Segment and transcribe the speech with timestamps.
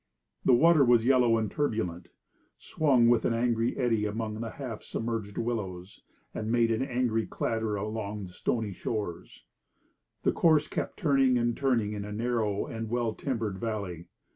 [0.43, 2.07] The water was yellow and turbulent,
[2.57, 6.01] swung with an angry eddy among half submerged willows,
[6.33, 9.45] and made an angry clatter along stony shores.
[10.23, 14.07] The course kept turning and turning in a narrow and well timbered valley.